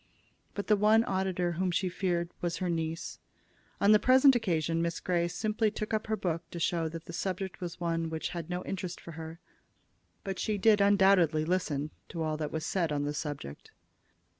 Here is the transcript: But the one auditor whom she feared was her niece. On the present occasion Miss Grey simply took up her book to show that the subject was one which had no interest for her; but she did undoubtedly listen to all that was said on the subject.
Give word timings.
But 0.55 0.65
the 0.65 0.75
one 0.75 1.03
auditor 1.03 1.51
whom 1.51 1.69
she 1.69 1.87
feared 1.87 2.31
was 2.41 2.57
her 2.57 2.71
niece. 2.71 3.19
On 3.79 3.91
the 3.91 3.99
present 3.99 4.35
occasion 4.35 4.81
Miss 4.81 4.99
Grey 4.99 5.27
simply 5.27 5.69
took 5.69 5.93
up 5.93 6.07
her 6.07 6.15
book 6.17 6.41
to 6.49 6.59
show 6.59 6.89
that 6.89 7.05
the 7.05 7.13
subject 7.13 7.61
was 7.61 7.79
one 7.79 8.09
which 8.09 8.29
had 8.29 8.49
no 8.49 8.63
interest 8.63 8.99
for 8.99 9.11
her; 9.11 9.39
but 10.23 10.39
she 10.39 10.57
did 10.57 10.81
undoubtedly 10.81 11.45
listen 11.45 11.91
to 12.09 12.23
all 12.23 12.35
that 12.37 12.51
was 12.51 12.65
said 12.65 12.91
on 12.91 13.03
the 13.03 13.13
subject. 13.13 13.69